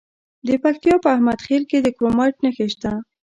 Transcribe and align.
د 0.47 0.49
پکتیا 0.63 0.95
په 1.03 1.07
احمد 1.15 1.39
خیل 1.45 1.63
کې 1.69 1.77
د 1.81 1.87
کرومایټ 1.97 2.35
نښې 2.43 2.67
شته. 2.73 2.91